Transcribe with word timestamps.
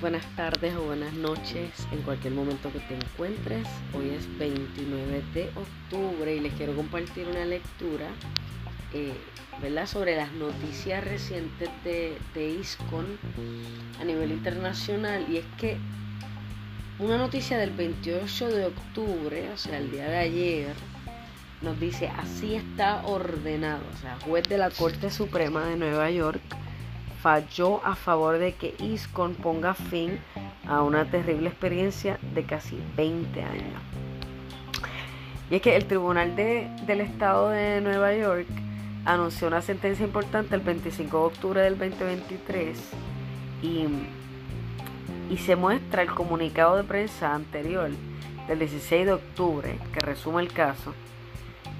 Buenas 0.00 0.26
tardes 0.34 0.74
o 0.74 0.82
buenas 0.82 1.12
noches 1.12 1.70
en 1.92 2.02
cualquier 2.02 2.32
momento 2.32 2.72
que 2.72 2.80
te 2.80 2.94
encuentres. 2.96 3.68
Hoy 3.94 4.10
es 4.10 4.26
29 4.36 5.22
de 5.32 5.48
octubre 5.54 6.34
y 6.34 6.40
les 6.40 6.52
quiero 6.54 6.74
compartir 6.74 7.28
una 7.28 7.44
lectura 7.44 8.08
eh, 8.92 9.12
¿verdad? 9.62 9.86
sobre 9.86 10.16
las 10.16 10.32
noticias 10.32 11.04
recientes 11.04 11.68
de, 11.84 12.18
de 12.34 12.50
ISCON 12.50 13.06
a 14.00 14.04
nivel 14.04 14.32
internacional. 14.32 15.24
Y 15.30 15.36
es 15.36 15.44
que 15.56 15.76
una 16.98 17.16
noticia 17.16 17.56
del 17.56 17.70
28 17.70 18.48
de 18.48 18.64
octubre, 18.66 19.50
o 19.54 19.56
sea, 19.56 19.78
el 19.78 19.92
día 19.92 20.08
de 20.08 20.18
ayer, 20.18 20.74
nos 21.62 21.78
dice, 21.78 22.08
así 22.08 22.56
está 22.56 23.06
ordenado, 23.06 23.84
o 23.94 23.96
sea, 23.98 24.18
juez 24.24 24.48
de 24.48 24.58
la 24.58 24.70
Corte 24.70 25.12
Suprema 25.12 25.64
de 25.66 25.76
Nueva 25.76 26.10
York 26.10 26.40
falló 27.22 27.84
a 27.84 27.94
favor 27.94 28.38
de 28.38 28.54
que 28.54 28.74
ISCON 28.78 29.34
ponga 29.34 29.74
fin 29.74 30.18
a 30.66 30.82
una 30.82 31.04
terrible 31.04 31.48
experiencia 31.48 32.18
de 32.34 32.44
casi 32.44 32.78
20 32.96 33.42
años. 33.42 33.82
Y 35.50 35.56
es 35.56 35.62
que 35.62 35.76
el 35.76 35.86
Tribunal 35.86 36.36
del 36.36 37.00
Estado 37.00 37.50
de 37.50 37.80
Nueva 37.80 38.14
York 38.14 38.46
anunció 39.04 39.48
una 39.48 39.62
sentencia 39.62 40.06
importante 40.06 40.54
el 40.54 40.60
25 40.60 41.18
de 41.18 41.24
octubre 41.24 41.60
del 41.62 41.78
2023 41.78 42.78
y, 43.62 43.86
y 45.30 45.36
se 45.38 45.56
muestra 45.56 46.02
el 46.02 46.10
comunicado 46.10 46.76
de 46.76 46.84
prensa 46.84 47.34
anterior 47.34 47.90
del 48.46 48.58
16 48.58 49.06
de 49.06 49.12
octubre 49.12 49.78
que 49.92 50.00
resume 50.00 50.42
el 50.42 50.52
caso 50.52 50.94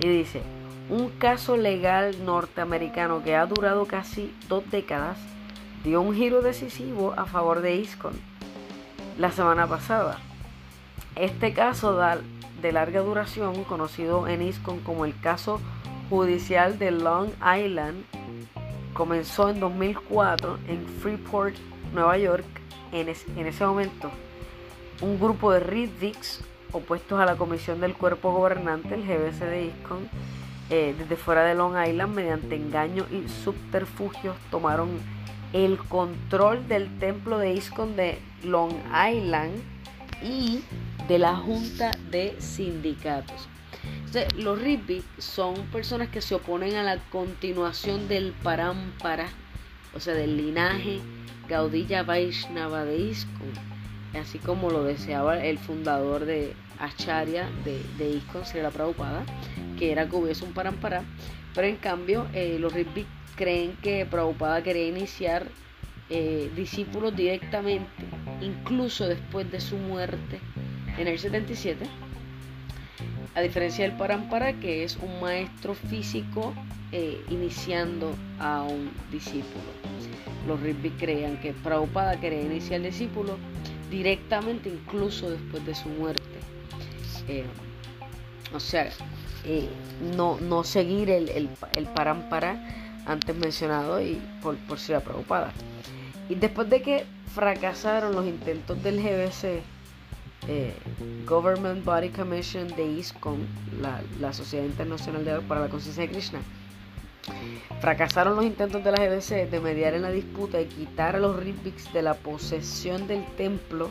y 0.01 0.09
dice, 0.09 0.43
un 0.89 1.11
caso 1.11 1.57
legal 1.57 2.25
norteamericano 2.25 3.23
que 3.23 3.37
ha 3.37 3.47
durado 3.47 3.87
casi 3.87 4.35
dos 4.49 4.69
décadas 4.71 5.19
dio 5.85 6.01
un 6.01 6.15
giro 6.15 6.43
decisivo 6.43 7.15
a 7.17 7.25
favor 7.25 7.63
de 7.63 7.77
ISCON 7.77 8.13
la 9.19 9.31
semana 9.31 9.67
pasada. 9.67 10.19
Este 11.17 11.53
caso 11.53 11.99
de 12.63 12.73
larga 12.73 13.01
duración, 13.01 13.65
conocido 13.65 14.29
en 14.29 14.43
ISCON 14.43 14.81
como 14.81 15.05
el 15.05 15.19
caso 15.21 15.61
judicial 16.09 16.79
de 16.79 16.91
Long 16.91 17.31
Island, 17.41 18.05
comenzó 18.95 19.49
en 19.49 19.61
2004 19.61 20.59
en 20.69 20.87
Freeport, 20.87 21.55
Nueva 21.93 22.19
York. 22.19 22.45
En, 22.93 23.09
ese 23.09 23.65
momento, 23.65 24.11
un 25.01 25.21
grupo 25.21 25.53
de 25.53 25.61
Riddics 25.61 26.43
opuestos 26.73 27.21
a 27.21 27.25
la 27.25 27.37
comisión 27.37 27.81
del 27.81 27.95
cuerpo 27.95 28.33
gobernante, 28.33 28.95
el 28.95 29.07
GBC 29.07 29.39
de 29.45 29.65
ISCON, 29.67 30.09
eh, 30.71 30.95
desde 30.99 31.17
fuera 31.17 31.45
de 31.45 31.55
Long 31.55 31.75
Island, 31.87 32.15
mediante 32.15 32.57
engaño 32.57 33.07
y 33.11 33.29
subterfugios, 33.29 34.37
tomaron 34.51 34.89
el 35.53 35.79
control 35.79 36.67
del 36.69 36.99
templo 36.99 37.39
de 37.39 37.55
ISKCON 37.55 37.97
de 37.97 38.19
Long 38.45 38.73
Island 38.87 39.55
y 40.23 40.61
de 41.09 41.19
la 41.19 41.37
Junta 41.37 41.91
de 42.11 42.37
Sindicatos. 42.39 43.49
los 44.37 44.61
Ribbit 44.61 45.05
son 45.19 45.55
personas 45.73 46.09
que 46.09 46.21
se 46.21 46.35
oponen 46.35 46.77
a 46.77 46.83
la 46.83 46.99
continuación 47.11 48.09
del 48.09 48.33
Parampara, 48.43 49.29
o 49.95 50.01
sea, 50.01 50.15
del 50.15 50.37
linaje 50.37 51.01
Gaudilla 51.49 52.05
Vaishnava 52.05 52.85
de 52.85 52.99
ISKCON, 52.99 53.53
así 54.21 54.39
como 54.39 54.71
lo 54.71 54.85
deseaba 54.85 55.45
el 55.45 55.59
fundador 55.59 56.25
de 56.25 56.55
Acharya 56.79 57.49
de, 57.65 57.83
de 57.99 58.11
ISKCON, 58.11 58.47
Srila 58.47 58.71
Prabhupada, 58.71 59.25
que 59.79 59.91
era 59.91 60.09
que 60.09 60.17
hubiese 60.17 60.45
un 60.45 60.53
Parampara, 60.53 61.03
pero 61.55 61.67
en 61.67 61.77
cambio 61.77 62.29
eh, 62.33 62.57
los 62.61 62.73
Ribbit 62.73 63.07
creen 63.37 63.77
que 63.83 64.07
Prabhupada 64.07 64.63
quería 64.63 64.87
iniciar 64.87 65.47
eh, 66.13 66.51
discípulos 66.57 67.15
directamente, 67.15 68.05
incluso 68.41 69.07
después 69.07 69.49
de 69.53 69.61
su 69.61 69.77
muerte 69.77 70.41
en 70.99 71.07
el 71.07 71.19
77. 71.19 71.87
A 73.37 73.41
diferencia 73.41 73.85
del 73.85 73.97
Parampara, 73.97 74.55
que 74.55 74.83
es 74.83 74.97
un 74.97 75.21
maestro 75.21 75.75
físico 75.75 76.53
eh, 76.91 77.23
iniciando 77.31 78.13
a 78.41 78.63
un 78.63 78.91
discípulo. 79.13 79.63
Los 80.49 80.61
Ritvi 80.61 80.91
creían 80.91 81.41
que 81.41 81.53
Prabhupada 81.53 82.19
quería 82.19 82.43
iniciar 82.43 82.81
el 82.81 82.87
discípulo 82.87 83.39
directamente, 83.89 84.69
incluso 84.69 85.31
después 85.31 85.65
de 85.65 85.77
su 85.77 85.89
muerte. 85.91 86.41
Eh, 87.29 87.45
o 88.53 88.59
sea, 88.59 88.91
no, 90.17 90.41
no 90.41 90.65
seguir 90.65 91.09
el, 91.09 91.29
el, 91.29 91.49
el 91.77 91.87
Parampara 91.87 92.90
antes 93.11 93.37
mencionado 93.37 94.01
y 94.01 94.21
por, 94.43 94.57
por 94.59 94.79
la 94.89 95.01
preocupada. 95.01 95.53
Y 96.29 96.37
después 96.37 96.71
de 96.71 96.83
que 96.83 97.05
fracasaron 97.35 98.15
los 98.15 98.27
intentos 98.27 98.83
del 98.83 99.03
GBC, 99.03 99.63
eh, 100.49 100.75
Government 101.27 101.85
Body 101.85 102.11
Commission 102.11 102.69
de 102.69 102.87
ISKCON, 102.87 103.47
la, 103.81 104.01
la 104.21 104.33
Sociedad 104.33 104.65
Internacional 104.65 105.43
para 105.47 105.63
la 105.63 105.69
Conciencia 105.69 106.03
de 106.05 106.11
Krishna, 106.11 106.41
fracasaron 107.81 108.37
los 108.37 108.45
intentos 108.45 108.83
de 108.83 108.93
la 108.93 108.99
GBC 108.99 109.51
de 109.51 109.61
mediar 109.61 109.95
en 109.95 110.03
la 110.03 110.11
disputa 110.11 110.61
y 110.61 110.67
quitar 110.67 111.17
a 111.17 111.19
los 111.19 111.37
Ritviks 111.37 111.93
de 111.93 112.03
la 112.03 112.15
posesión 112.15 113.07
del 113.07 113.25
templo 113.37 113.91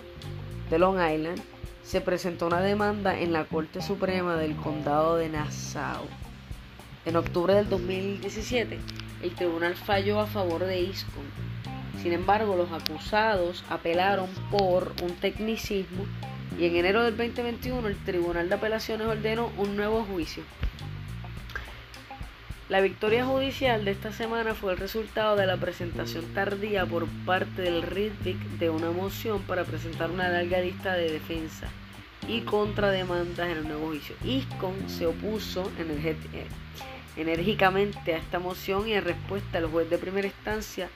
de 0.69 0.79
Long 0.79 0.96
Island, 0.96 1.41
se 1.84 2.02
presentó 2.02 2.47
una 2.47 2.62
demanda 2.62 3.19
en 3.19 3.34
la 3.34 3.46
Corte 3.46 3.81
Suprema 3.81 4.35
del 4.35 4.56
Condado 4.56 5.16
de 5.16 5.29
Nassau. 5.29 6.03
En 7.06 7.16
octubre 7.16 7.53
del 7.53 7.69
2017, 7.69 8.79
el 9.22 9.35
tribunal 9.35 9.75
falló 9.75 10.19
a 10.19 10.28
favor 10.28 10.66
de 10.66 10.81
ISCON. 10.81 11.25
Sin 12.02 12.13
embargo, 12.13 12.56
los 12.56 12.72
acusados 12.72 13.63
apelaron 13.69 14.30
por 14.52 14.94
un 15.02 15.13
tecnicismo 15.16 16.06
y 16.57 16.66
en 16.66 16.75
enero 16.75 17.03
del 17.03 17.18
2021 17.18 17.88
el 17.88 17.97
Tribunal 17.97 18.50
de 18.50 18.56
Apelaciones 18.56 19.08
ordenó 19.08 19.52
un 19.58 19.75
nuevo 19.75 20.03
juicio. 20.03 20.44
La 22.69 22.81
victoria 22.81 23.25
judicial 23.25 23.84
de 23.84 23.91
esta 23.91 24.12
semana 24.12 24.53
fue 24.53 24.74
el 24.74 24.78
resultado 24.78 25.35
de 25.35 25.47
la 25.47 25.58
presentación 25.58 26.25
tardía 26.35 26.85
por 26.85 27.08
parte 27.25 27.63
del 27.63 27.81
RITVIC 27.81 28.38
de 28.59 28.69
una 28.69 28.91
moción 28.91 29.41
para 29.41 29.63
presentar 29.63 30.12
una 30.12 30.29
larga 30.29 30.59
lista 30.59 30.94
de 30.94 31.12
defensa 31.12 31.68
y 32.28 32.41
contrademandas 32.41 33.50
en 33.50 33.58
el 33.58 33.68
nuevo 33.68 33.88
juicio. 33.88 34.16
ISCON 34.24 34.88
se 34.88 35.08
opuso 35.08 35.72
en 35.79 35.90
el 35.90 36.00
enérgicamente 37.16 38.14
a 38.14 38.18
esta 38.18 38.40
moción 38.40 38.88
y 38.88 38.94
en 38.94 39.03
respuesta 39.03 39.58
el 39.58 39.68
juez 39.68 39.90
de 39.90 39.97
primera 39.97 40.28
instancia, 40.28 40.90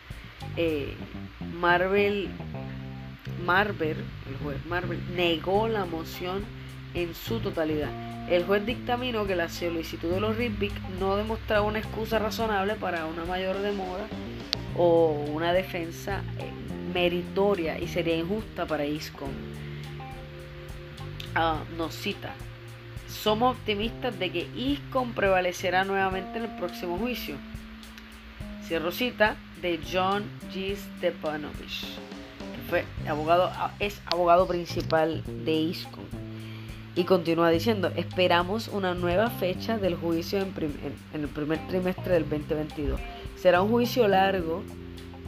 eh, 0.58 0.94
Marvel, 1.60 2.30
Marvel, 3.46 3.98
el 4.30 4.38
juez 4.44 4.58
negó 5.16 5.68
la 5.68 5.86
moción 5.86 6.44
en 6.94 7.14
su 7.16 7.40
totalidad. 7.40 7.90
El 8.30 8.46
juez 8.46 8.66
dictaminó 8.66 9.28
que 9.28 9.36
la 9.36 9.50
solicitud 9.50 10.10
de 10.10 10.22
los 10.22 10.38
RITVIC 10.38 10.74
no 11.00 11.18
demostraba 11.18 11.66
una 11.66 11.80
excusa 11.80 12.20
razonable 12.20 12.76
para 12.76 13.06
una 13.06 13.26
mayor 13.26 13.60
demora 13.60 14.06
o 14.78 15.26
una 15.30 15.54
defensa 15.54 16.22
eh, 16.40 16.52
meritoria 16.94 17.80
y 17.80 17.88
sería 17.88 18.16
injusta 18.16 18.66
para 18.66 18.86
ISCON. 18.86 19.32
Ah, 21.36 21.64
nos 21.78 21.96
cita, 21.96 22.34
somos 23.14 23.56
optimistas 23.56 24.18
de 24.20 24.32
que 24.32 24.48
ISCON 24.56 25.14
prevalecerá 25.14 25.86
nuevamente 25.86 26.40
en 26.40 26.46
el 26.46 26.56
próximo 26.58 26.98
juicio. 26.98 27.36
Cierro 28.66 28.92
cita 28.92 29.36
de 29.62 29.80
John 29.92 30.24
G. 30.54 30.76
Stepanovich, 30.76 31.82
que 31.82 32.70
fue 32.70 32.86
abogado, 33.08 33.52
es 33.80 34.02
abogado 34.08 34.48
principal 34.48 35.24
de 35.46 35.54
ISCON. 35.54 36.04
Y 36.96 37.06
continúa 37.06 37.50
diciendo, 37.50 37.92
esperamos 37.96 38.68
una 38.68 38.94
nueva 38.94 39.30
fecha 39.30 39.78
del 39.78 39.96
juicio 39.96 40.40
en, 40.40 40.54
en 41.14 41.22
el 41.22 41.28
primer 41.28 41.66
trimestre 41.68 42.14
del 42.14 42.30
2022. 42.30 43.00
Será 43.36 43.62
un 43.62 43.70
juicio 43.72 44.08
largo 44.08 44.64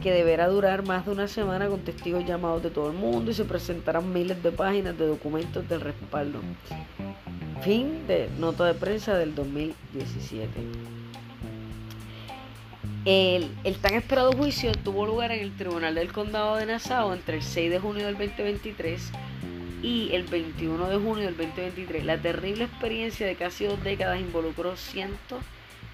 que 0.02 0.12
deberá 0.12 0.48
durar 0.48 0.86
más 0.86 1.06
de 1.06 1.12
una 1.12 1.28
semana 1.28 1.68
con 1.68 1.80
testigos 1.80 2.24
llamados 2.24 2.62
de 2.62 2.70
todo 2.70 2.90
el 2.90 2.96
mundo 2.96 3.30
y 3.30 3.34
se 3.34 3.44
presentarán 3.44 4.12
miles 4.12 4.42
de 4.42 4.52
páginas 4.52 4.96
de 4.98 5.06
documentos 5.06 5.68
del 5.68 5.80
respaldo. 5.80 6.40
Fin 7.62 8.06
de 8.06 8.28
nota 8.38 8.64
de 8.64 8.74
prensa 8.74 9.16
del 9.16 9.34
2017. 9.34 10.50
El, 13.06 13.76
tan 13.80 13.94
esperado 13.94 14.32
juicio 14.32 14.72
tuvo 14.72 15.06
lugar 15.06 15.30
en 15.30 15.40
el 15.40 15.56
Tribunal 15.56 15.94
del 15.94 16.12
Condado 16.12 16.56
de 16.56 16.66
Nassau 16.66 17.12
entre 17.12 17.36
el 17.36 17.42
6 17.42 17.70
de 17.70 17.78
junio 17.78 18.06
del 18.06 18.18
2023 18.18 19.12
y 19.80 20.10
el 20.12 20.24
21 20.24 20.88
de 20.88 20.96
junio 20.96 21.26
del 21.26 21.36
2023. 21.36 22.04
La 22.04 22.18
terrible 22.18 22.64
experiencia 22.64 23.26
de 23.26 23.36
casi 23.36 23.64
dos 23.64 23.82
décadas 23.84 24.20
involucró 24.20 24.76
cientos 24.76 25.38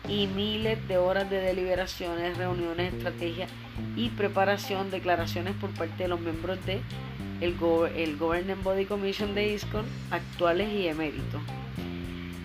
y 0.08 0.26
miles 0.26 0.88
de 0.88 0.96
horas 0.96 1.28
de 1.28 1.40
deliberaciones, 1.40 2.38
reuniones, 2.38 2.94
estrategias 2.94 3.50
y 3.94 4.08
preparación, 4.08 4.90
declaraciones 4.90 5.54
por 5.56 5.70
parte 5.70 6.04
de 6.04 6.08
los 6.08 6.20
miembros 6.20 6.64
de 6.64 6.80
el, 7.42 8.16
Governing 8.16 8.62
Body 8.62 8.84
Commission 8.86 9.34
de 9.34 9.52
ISCON, 9.54 9.84
actuales 10.10 10.72
y 10.72 10.86
eméritos. 10.86 11.40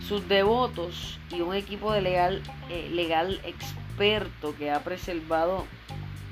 Sus 0.07 0.27
devotos 0.27 1.19
y 1.29 1.41
un 1.41 1.53
equipo 1.53 1.91
de 1.94 2.01
legal, 2.01 2.41
eh, 2.69 2.89
legal 2.91 3.39
experto 3.44 4.55
que 4.57 4.71
ha 4.71 4.83
preservado 4.83 5.65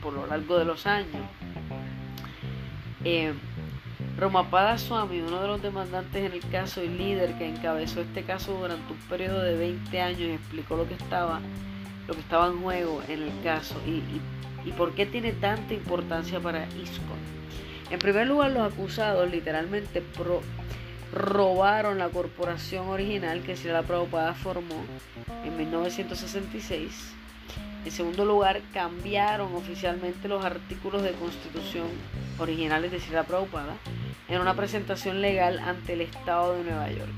por 0.02 0.14
lo 0.14 0.26
largo 0.28 0.58
de 0.58 0.66
los 0.66 0.86
años 0.86 1.22
Eh, 3.04 3.34
Romapada 4.18 4.78
Swami, 4.80 5.20
uno 5.20 5.42
de 5.42 5.48
los 5.48 5.62
demandantes 5.62 6.26
en 6.26 6.32
el 6.32 6.50
caso 6.50 6.82
y 6.84 6.88
líder 6.88 7.38
que 7.38 7.48
encabezó 7.48 8.02
este 8.02 8.24
caso 8.24 8.58
durante 8.58 8.94
un 8.94 9.00
periodo 9.10 9.44
de 9.44 9.56
20 9.58 10.02
años 10.02 10.22
y 10.22 10.32
explicó 10.32 10.76
lo 10.76 10.88
que 10.88 10.96
estaba, 10.96 11.40
lo 12.08 12.14
que 12.16 12.22
estaba 12.22 12.48
en 12.48 12.62
juego 12.62 13.04
en 13.08 13.22
el 13.24 13.44
caso 13.44 13.76
y, 13.86 14.02
y 14.68 14.72
por 14.72 14.94
qué 14.96 15.06
tiene 15.06 15.34
tanta 15.34 15.74
importancia 15.74 16.40
para 16.40 16.66
ISKCON. 16.66 17.45
En 17.92 18.00
primer 18.00 18.28
lugar, 18.28 18.52
los 18.52 18.74
acusados 18.74 19.30
literalmente 19.30 20.02
robaron 21.14 22.00
la 22.00 22.10
corporación 22.10 22.88
original 22.88 23.42
que 23.44 23.56
Srila 23.56 23.84
Prabhupada 23.84 24.34
formó 24.34 24.84
en 25.44 25.56
1966. 25.56 27.14
En 27.86 27.92
segundo 27.92 28.26
lugar, 28.26 28.62
cambiaron 28.74 29.54
oficialmente 29.54 30.28
los 30.28 30.44
artículos 30.44 31.04
de 31.04 31.12
constitución 31.12 31.86
originales 32.40 32.92
de 32.92 33.00
Srila 33.00 33.24
Prabhupada 33.24 33.76
en 34.28 34.42
una 34.42 34.56
presentación 34.56 35.22
legal 35.22 35.60
ante 35.60 35.94
el 35.94 36.02
Estado 36.02 36.58
de 36.58 36.64
Nueva 36.64 36.90
York. 36.90 37.14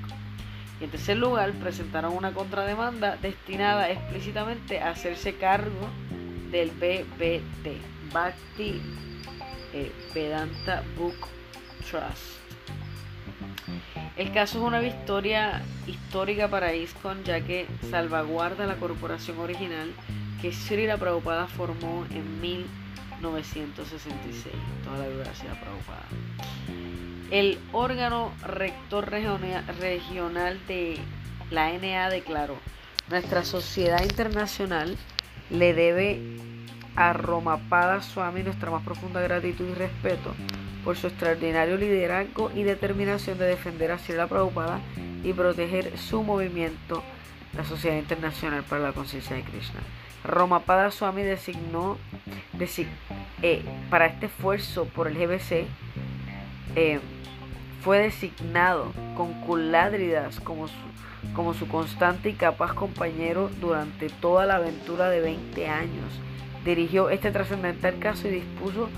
Y 0.82 0.84
en 0.84 0.92
tercer 0.92 1.18
lugar, 1.18 1.54
presentaron 1.54 2.14
una 2.14 2.34
contrademanda 2.34 3.16
destinada 3.16 3.90
explícitamente 3.90 4.82
a 4.82 4.90
hacerse 4.90 5.36
cargo 5.36 5.88
del 6.52 6.70
BBT, 6.72 8.12
Bhakti 8.14 8.82
eh, 9.74 9.92
Vedanta 10.14 10.84
Book 10.98 11.28
Trust. 11.90 12.38
El 14.18 14.34
caso 14.34 14.58
es 14.58 14.64
una 14.64 14.80
victoria 14.80 15.62
histórica 15.86 16.48
para 16.48 16.74
ISKCON 16.74 17.24
ya 17.24 17.42
que 17.42 17.68
salvaguarda 17.92 18.66
la 18.66 18.78
corporación 18.78 19.38
original 19.38 19.94
que 20.42 20.52
Srila 20.52 20.98
Prabhupada 20.98 21.46
formó 21.48 22.06
en 22.10 22.42
1966. 22.42 24.56
Toda 24.84 24.98
la 25.00 25.08
gracia 25.08 25.52
Prabhupada. 25.60 26.06
El 27.30 27.60
órgano 27.74 28.32
rector 28.46 29.12
regional 29.12 30.60
de 30.68 30.98
la 31.52 31.74
NA 31.74 32.10
declaró, 32.10 32.58
nuestra 33.10 33.44
sociedad 33.44 34.02
internacional 34.02 34.96
le 35.50 35.74
debe 35.74 36.22
a 36.98 37.14
Romapada 37.14 38.02
Swami 38.02 38.42
nuestra 38.42 38.72
más 38.72 38.84
profunda 38.84 39.22
gratitud 39.22 39.70
y 39.70 39.74
respeto 39.76 40.34
por 40.84 40.98
su 40.98 41.08
extraordinario 41.08 41.78
liderazgo 41.78 42.52
y 42.56 42.64
determinación 42.64 43.38
de 43.38 43.46
defender 43.46 43.92
a 43.92 44.00
Srila 44.00 44.26
Prabhupada 44.28 44.80
y 45.24 45.32
proteger 45.32 45.96
su 45.98 46.24
movimiento, 46.24 47.04
la 47.56 47.64
Sociedad 47.64 47.98
Internacional 47.98 48.64
para 48.64 48.82
la 48.82 48.94
Conciencia 48.94 49.36
de 49.36 49.44
Krishna. 49.44 49.80
Romapada 50.24 50.90
Swami 50.90 51.22
designó 51.22 51.98
eh, 53.44 53.64
para 53.92 54.08
este 54.08 54.26
esfuerzo 54.26 54.86
por 54.86 55.08
el 55.08 55.16
GBC, 55.16 55.68
eh, 56.76 57.00
fue 57.84 58.00
designado 58.00 58.92
con 59.16 59.34
Kuladridas 59.42 60.40
como 60.40 60.68
su, 60.68 60.74
como 61.36 61.54
su 61.54 61.68
constante 61.68 62.30
y 62.30 62.34
capaz 62.34 62.74
compañero 62.74 63.52
durante 63.62 64.10
toda 64.10 64.48
la 64.48 64.56
aventura 64.56 65.10
de 65.10 65.22
20 65.22 65.68
años 65.68 66.22
dirigió 66.66 67.10
este 67.10 67.32
trascendental 67.32 68.00
caso 68.00 68.28
y 68.28 68.32
dispuso 68.32 68.90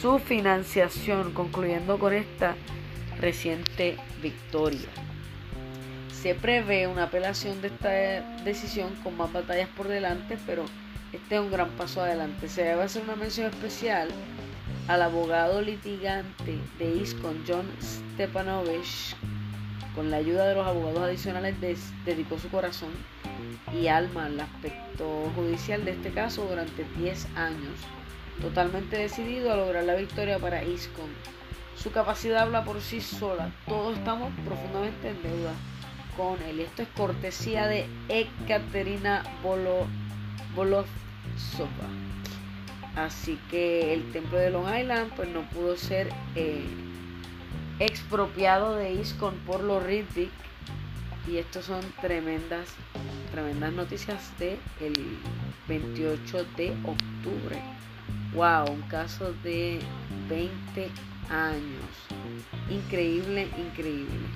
su 0.00 0.18
financiación, 0.18 1.32
concluyendo 1.32 1.98
con 1.98 2.12
esta 2.12 2.54
reciente 3.20 3.96
victoria. 4.22 4.88
Se 6.12 6.34
prevé 6.34 6.86
una 6.86 7.04
apelación 7.04 7.60
de 7.60 7.68
esta 7.68 7.90
decisión 8.44 8.94
con 9.02 9.16
más 9.16 9.32
batallas 9.32 9.68
por 9.76 9.88
delante, 9.88 10.38
pero 10.46 10.64
este 11.12 11.36
es 11.36 11.40
un 11.40 11.50
gran 11.50 11.70
paso 11.70 12.02
adelante. 12.02 12.48
Se 12.48 12.62
debe 12.62 12.82
hacer 12.82 13.02
una 13.02 13.16
mención 13.16 13.50
especial 13.50 14.08
al 14.88 15.02
abogado 15.02 15.62
litigante 15.62 16.58
de 16.78 16.96
ISCON, 16.96 17.42
John 17.46 17.66
Stepanovich, 17.80 19.16
con 19.94 20.10
la 20.10 20.18
ayuda 20.18 20.46
de 20.46 20.54
los 20.54 20.66
abogados 20.66 21.02
adicionales, 21.02 21.54
dedicó 22.04 22.38
su 22.38 22.48
corazón 22.48 22.90
y 23.72 23.88
alma 23.88 24.26
al 24.26 24.40
aspecto 24.40 25.30
judicial 25.34 25.84
de 25.84 25.92
este 25.92 26.10
caso 26.10 26.46
durante 26.46 26.84
10 26.96 27.26
años, 27.36 27.78
totalmente 28.40 28.96
decidido 28.96 29.52
a 29.52 29.56
lograr 29.56 29.84
la 29.84 29.94
victoria 29.94 30.38
para 30.38 30.64
ISCON. 30.64 31.10
Su 31.76 31.90
capacidad 31.90 32.42
habla 32.42 32.64
por 32.64 32.80
sí 32.80 33.00
sola, 33.00 33.50
todos 33.66 33.98
estamos 33.98 34.32
profundamente 34.44 35.10
en 35.10 35.22
deuda 35.22 35.52
con 36.16 36.40
él. 36.42 36.60
Esto 36.60 36.82
es 36.82 36.88
cortesía 36.96 37.66
de 37.66 37.86
Ekaterina 38.08 39.22
Bolovsova. 40.54 40.86
Así 42.96 43.38
que 43.50 43.92
el 43.92 44.12
templo 44.12 44.38
de 44.38 44.50
Long 44.50 44.72
Island 44.72 45.12
pues 45.16 45.28
no 45.28 45.42
pudo 45.50 45.76
ser 45.76 46.08
eh, 46.36 46.64
expropiado 47.80 48.76
de 48.76 48.92
ISCON 48.92 49.34
por 49.46 49.62
los 49.64 49.82
Riddick 49.82 50.30
y 51.26 51.38
estos 51.38 51.64
son 51.64 51.82
tremendas 52.00 52.68
tremendas 53.30 53.72
noticias 53.72 54.30
de 54.38 54.58
el 54.80 54.94
28 55.66 56.46
de 56.56 56.70
octubre. 56.84 57.60
Wow 58.32 58.70
un 58.70 58.82
caso 58.82 59.32
de 59.42 59.80
20 60.28 60.90
años. 61.30 61.90
Increíble 62.70 63.48
increíble. 63.58 64.28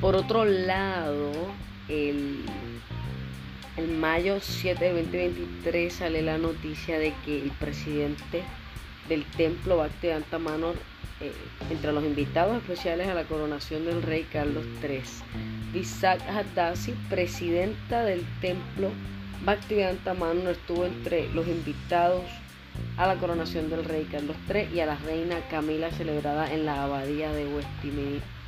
Por 0.00 0.14
otro 0.14 0.44
lado, 0.44 1.32
el, 1.88 2.44
mayo 3.98 4.38
7 4.40 4.84
de 4.84 4.92
2023 5.02 5.92
sale 5.92 6.22
la 6.22 6.38
noticia 6.38 6.98
de 6.98 7.12
que 7.24 7.42
el 7.42 7.50
presidente 7.50 8.44
del 9.08 9.24
templo 9.24 9.78
Bhaktivedanta 9.78 10.38
Manor, 10.38 10.76
eh, 11.20 11.32
entre 11.70 11.92
los 11.92 12.04
invitados 12.04 12.56
especiales 12.58 13.08
a 13.08 13.14
la 13.14 13.24
coronación 13.24 13.84
del 13.84 14.02
rey 14.02 14.24
Carlos 14.32 14.64
III, 14.82 15.02
Visakh 15.72 16.20
Hadasi, 16.28 16.94
presidenta 17.10 18.04
del 18.04 18.24
templo 18.40 18.90
Bhaktivedanta 19.44 20.14
Manor, 20.14 20.52
estuvo 20.52 20.86
entre 20.86 21.28
los 21.34 21.48
invitados 21.48 22.22
a 22.96 23.06
la 23.08 23.16
coronación 23.16 23.68
del 23.68 23.84
rey 23.84 24.06
Carlos 24.10 24.36
III 24.48 24.76
y 24.76 24.80
a 24.80 24.86
la 24.86 24.96
reina 24.96 25.40
Camila 25.50 25.90
celebrada 25.90 26.52
en 26.52 26.64
la 26.64 26.84
abadía 26.84 27.32
de 27.32 27.46
Westminster 27.46 28.38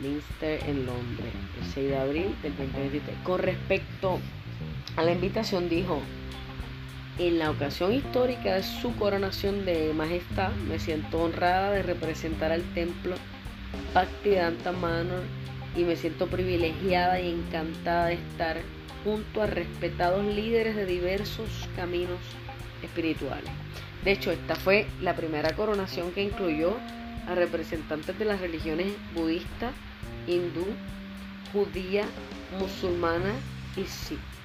Minster 0.00 0.62
en 0.68 0.86
Londres, 0.86 1.32
el 1.60 1.72
6 1.72 1.88
de 1.88 1.96
abril 1.96 2.36
del 2.42 2.56
2023. 2.56 3.16
Con 3.24 3.40
respecto 3.40 4.20
a 4.96 5.02
la 5.02 5.12
invitación, 5.12 5.68
dijo, 5.68 6.00
en 7.18 7.38
la 7.38 7.50
ocasión 7.50 7.92
histórica 7.92 8.54
de 8.54 8.62
su 8.62 8.94
coronación 8.96 9.64
de 9.64 9.92
majestad, 9.92 10.52
me 10.68 10.78
siento 10.78 11.20
honrada 11.20 11.72
de 11.72 11.82
representar 11.82 12.52
al 12.52 12.62
templo 12.74 13.16
Bhaktivedanta 13.92 14.72
Manor 14.72 15.22
y 15.76 15.82
me 15.82 15.96
siento 15.96 16.28
privilegiada 16.28 17.20
y 17.20 17.30
encantada 17.30 18.06
de 18.06 18.14
estar 18.14 18.58
junto 19.04 19.42
a 19.42 19.46
respetados 19.46 20.24
líderes 20.24 20.76
de 20.76 20.86
diversos 20.86 21.48
caminos 21.76 22.20
espirituales. 22.82 23.50
De 24.04 24.12
hecho, 24.12 24.30
esta 24.30 24.54
fue 24.54 24.86
la 25.00 25.16
primera 25.16 25.54
coronación 25.56 26.12
que 26.12 26.22
incluyó 26.22 26.76
a 27.26 27.34
representantes 27.34 28.18
de 28.18 28.24
las 28.24 28.40
religiones 28.40 28.92
budistas, 29.14 29.74
hindú, 30.26 30.66
judía, 31.52 32.04
musulmana 32.58 33.32
y 33.76 33.84
sikh. 33.84 34.37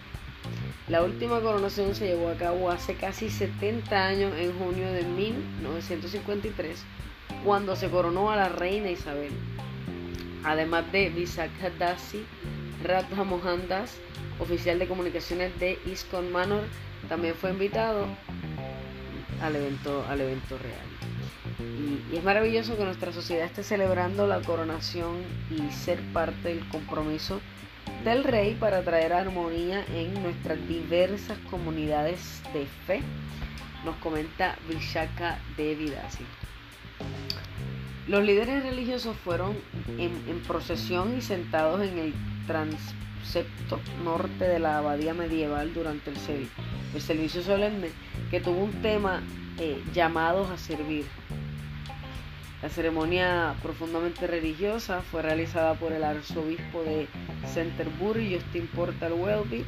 La 0.89 1.01
última 1.01 1.39
coronación 1.39 1.95
se 1.95 2.07
llevó 2.07 2.29
a 2.29 2.35
cabo 2.35 2.69
hace 2.69 2.95
casi 2.95 3.29
70 3.29 4.05
años 4.05 4.33
en 4.38 4.57
junio 4.59 4.91
de 4.91 5.03
1953, 5.03 6.83
cuando 7.45 7.75
se 7.75 7.89
coronó 7.89 8.31
a 8.31 8.35
la 8.35 8.50
reina 8.50 8.89
Isabel. 8.89 9.31
Además 10.43 10.91
de 10.91 11.09
Visakha 11.09 11.69
Dasi, 11.79 12.25
Radha 12.83 13.23
Mohandas, 13.23 13.95
oficial 14.39 14.77
de 14.77 14.88
comunicaciones 14.88 15.57
de 15.57 15.79
ISKCON 15.85 16.31
Manor, 16.31 16.63
también 17.07 17.33
fue 17.35 17.51
invitado 17.51 18.05
al 19.41 19.55
evento, 19.55 20.05
al 20.09 20.21
evento 20.21 20.57
real. 20.57 21.03
Y, 22.12 22.17
es 22.17 22.23
maravilloso 22.23 22.77
que 22.77 22.83
nuestra 22.83 23.12
sociedad 23.13 23.45
esté 23.45 23.63
celebrando 23.63 24.27
la 24.27 24.41
coronación 24.41 25.15
y 25.50 25.71
ser 25.71 26.01
parte 26.12 26.50
del 26.50 26.67
compromiso 26.69 27.39
del 28.03 28.24
rey 28.24 28.55
para 28.55 28.83
traer 28.83 29.13
armonía 29.13 29.86
en 29.95 30.22
nuestras 30.22 30.67
diversas 30.67 31.38
comunidades 31.50 32.41
de 32.53 32.65
fe, 32.86 33.01
nos 33.86 33.95
comenta 33.98 34.57
Vishaka 34.67 35.39
Devidasi. 35.55 36.25
Los 38.07 38.24
líderes 38.24 38.63
religiosos 38.63 39.15
fueron 39.15 39.55
en, 39.98 40.13
procesión 40.45 41.17
y 41.17 41.22
sentados 41.22 41.81
en 41.81 41.98
el 41.98 42.13
transepto 42.45 43.79
norte 44.03 44.43
de 44.43 44.60
la 44.60 44.79
abadía 44.79 45.13
medieval 45.13 45.74
durante 45.74 46.10
el, 46.10 46.50
el 46.93 47.01
servicio 47.01 47.41
solemne 47.41 47.89
que 48.29 48.41
tuvo 48.41 48.65
un 48.65 48.81
tema 48.81 49.22
eh, 49.57 49.81
llamados 49.93 50.50
a 50.50 50.57
servir 50.57 51.05
La 52.63 52.70
ceremonia 52.70 53.55
profundamente 53.62 54.25
religiosa 54.25 55.01
fue 55.01 55.22
realizada 55.22 55.74
por 55.74 55.91
el 55.91 56.01
arzobispo 56.01 56.82
de 56.84 57.10
Canterbury, 57.53 58.36
Justin 58.36 58.67
Portal 58.67 59.12
Welby, 59.12 59.65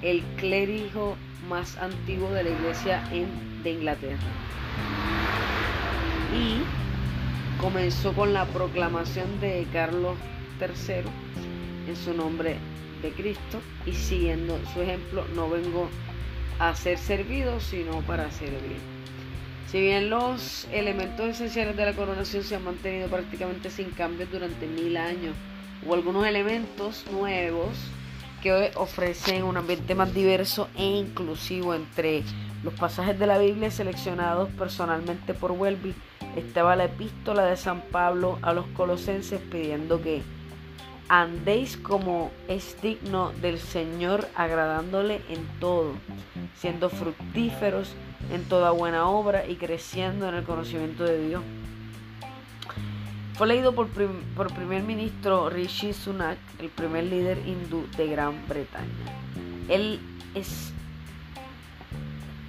el 0.00 0.22
clérigo 0.38 1.18
más 1.50 1.76
antiguo 1.76 2.30
de 2.30 2.44
la 2.44 2.48
iglesia 2.48 3.02
de 3.62 3.70
Inglaterra. 3.70 4.16
Y 6.34 6.62
comenzó 7.60 8.14
con 8.14 8.32
la 8.32 8.46
proclamación 8.46 9.38
de 9.40 9.66
Carlos 9.70 10.16
III 10.62 11.10
en 11.88 11.96
su 11.96 12.14
nombre 12.14 12.56
de 13.02 13.10
Cristo 13.10 13.60
y 13.84 13.92
siguiendo 13.92 14.58
su 14.72 14.80
ejemplo 14.80 15.26
no 15.34 15.50
vengo 15.50 15.90
a 16.58 16.74
ser 16.74 16.96
servido 16.96 17.60
sino 17.60 18.00
para 18.00 18.30
servir. 18.30 18.89
Si 19.70 19.80
bien 19.80 20.10
los 20.10 20.66
elementos 20.72 21.28
esenciales 21.28 21.76
de 21.76 21.86
la 21.86 21.92
coronación 21.92 22.42
se 22.42 22.56
han 22.56 22.64
mantenido 22.64 23.06
prácticamente 23.06 23.70
sin 23.70 23.90
cambios 23.90 24.28
durante 24.32 24.66
mil 24.66 24.96
años, 24.96 25.36
hubo 25.86 25.94
algunos 25.94 26.26
elementos 26.26 27.04
nuevos 27.12 27.68
que 28.42 28.72
ofrecen 28.74 29.44
un 29.44 29.56
ambiente 29.56 29.94
más 29.94 30.12
diverso 30.12 30.68
e 30.76 30.82
inclusivo 30.82 31.72
entre 31.72 32.24
los 32.64 32.74
pasajes 32.74 33.16
de 33.16 33.28
la 33.28 33.38
Biblia 33.38 33.70
seleccionados 33.70 34.48
personalmente 34.58 35.34
por 35.34 35.52
Welby. 35.52 35.94
Estaba 36.34 36.74
la 36.74 36.86
epístola 36.86 37.44
de 37.44 37.56
San 37.56 37.80
Pablo 37.92 38.40
a 38.42 38.52
los 38.52 38.66
colosenses 38.68 39.40
pidiendo 39.52 40.02
que 40.02 40.22
andéis 41.08 41.76
como 41.76 42.32
es 42.48 42.76
digno 42.82 43.30
del 43.40 43.60
Señor 43.60 44.28
agradándole 44.34 45.20
en 45.28 45.46
todo, 45.60 45.92
siendo 46.56 46.90
fructíferos 46.90 47.94
en 48.32 48.44
toda 48.44 48.70
buena 48.70 49.08
obra 49.08 49.46
y 49.46 49.56
creciendo 49.56 50.28
en 50.28 50.34
el 50.34 50.44
conocimiento 50.44 51.04
de 51.04 51.28
Dios. 51.28 51.42
Fue 53.34 53.46
leído 53.46 53.74
por, 53.74 53.88
por 53.88 54.52
primer 54.52 54.82
ministro 54.82 55.48
Rishi 55.48 55.92
Sunak, 55.92 56.38
el 56.58 56.68
primer 56.68 57.04
líder 57.04 57.38
hindú 57.46 57.86
de 57.96 58.06
Gran 58.06 58.46
Bretaña. 58.46 58.86
Él 59.68 59.98
es 60.34 60.72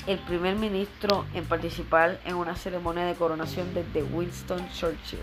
el 0.08 0.20
primer 0.20 0.58
ministro 0.58 1.26
en 1.34 1.46
participar 1.46 2.20
en 2.26 2.36
una 2.36 2.56
ceremonia 2.56 3.06
de 3.06 3.16
coronación 3.16 3.74
desde 3.74 4.04
Winston 4.04 4.68
Churchill. 4.74 5.20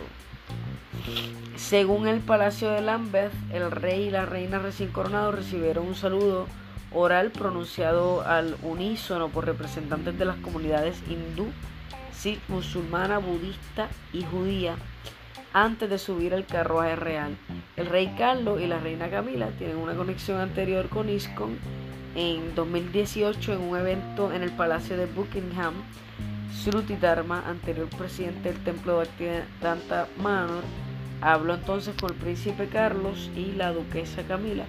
Según 1.56 2.06
el 2.06 2.20
Palacio 2.20 2.70
de 2.70 2.80
Lambeth, 2.80 3.32
el 3.52 3.70
rey 3.70 4.04
y 4.04 4.10
la 4.10 4.24
reina 4.24 4.58
recién 4.58 4.90
coronados 4.90 5.34
recibieron 5.34 5.86
un 5.86 5.94
saludo 5.94 6.46
oral 6.92 7.30
pronunciado 7.30 8.22
al 8.22 8.56
unísono 8.62 9.28
por 9.28 9.46
representantes 9.46 10.18
de 10.18 10.24
las 10.24 10.36
comunidades 10.36 11.02
hindú, 11.08 11.48
sikh, 12.12 12.40
musulmana, 12.48 13.18
budista 13.18 13.88
y 14.12 14.22
judía 14.24 14.76
antes 15.52 15.88
de 15.90 15.98
subir 15.98 16.34
al 16.34 16.46
carruaje 16.46 16.96
real. 16.96 17.36
El 17.76 17.86
rey 17.86 18.14
Carlos 18.18 18.60
y 18.60 18.66
la 18.66 18.78
reina 18.78 19.10
Camila 19.10 19.48
tienen 19.58 19.76
una 19.76 19.94
conexión 19.94 20.40
anterior 20.40 20.88
con 20.88 21.08
ISKCON. 21.08 21.58
En 22.14 22.54
2018, 22.54 23.52
en 23.52 23.60
un 23.60 23.76
evento 23.76 24.32
en 24.32 24.42
el 24.42 24.50
Palacio 24.50 24.96
de 24.96 25.06
Buckingham, 25.06 25.74
Sruti 26.52 26.96
Dharma, 26.96 27.44
anterior 27.46 27.88
presidente 27.88 28.52
del 28.52 28.64
templo 28.64 29.00
de 29.18 29.44
Danta 29.62 30.08
Manor, 30.20 30.64
habló 31.20 31.54
entonces 31.54 31.94
con 32.00 32.10
el 32.10 32.16
príncipe 32.16 32.68
Carlos 32.68 33.30
y 33.36 33.52
la 33.52 33.72
duquesa 33.72 34.22
Camila 34.22 34.64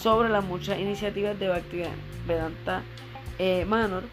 sobre 0.00 0.28
las 0.28 0.44
muchas 0.44 0.78
iniciativas 0.78 1.38
de 1.38 1.48
Bhaktivedanta 1.48 2.82
eh, 3.38 3.64
Manor, 3.66 4.04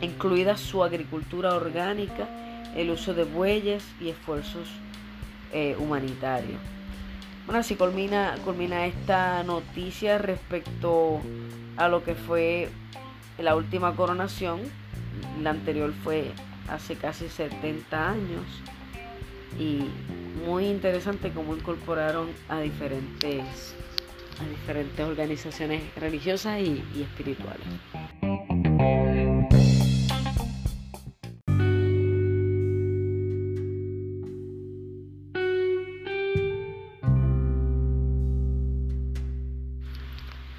incluida 0.00 0.56
su 0.56 0.82
agricultura 0.82 1.54
orgánica, 1.54 2.28
el 2.74 2.90
uso 2.90 3.14
de 3.14 3.24
bueyes 3.24 3.84
y 4.00 4.10
esfuerzos 4.10 4.68
eh, 5.52 5.76
humanitarios. 5.78 6.60
Bueno, 7.46 7.60
así 7.60 7.76
culmina, 7.76 8.34
culmina 8.44 8.86
esta 8.86 9.42
noticia 9.44 10.18
respecto 10.18 11.20
a 11.76 11.88
lo 11.88 12.02
que 12.02 12.14
fue 12.14 12.68
la 13.38 13.54
última 13.54 13.94
coronación. 13.94 14.60
La 15.40 15.50
anterior 15.50 15.92
fue 16.02 16.32
hace 16.68 16.96
casi 16.96 17.28
70 17.28 18.10
años 18.10 18.44
y 19.58 19.84
muy 20.44 20.66
interesante 20.66 21.30
cómo 21.30 21.54
incorporaron 21.54 22.28
a 22.48 22.58
diferentes 22.58 23.76
a 24.40 24.48
diferentes 24.48 25.06
organizaciones 25.06 25.82
religiosas 25.96 26.60
y, 26.60 26.82
espirituales. 27.00 27.66